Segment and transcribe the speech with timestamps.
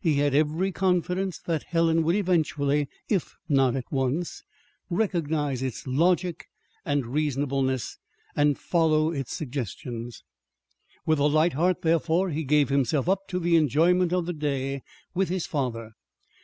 [0.00, 4.44] He had every confidence that Helen would eventually (if not at once)
[4.88, 6.46] recognize its logic
[6.84, 7.98] and reasonableness,
[8.36, 10.22] and follow its suggestions.
[11.04, 14.82] With a light heart, therefore, he gave himself up to the enjoyment of the day
[15.12, 15.90] with his father.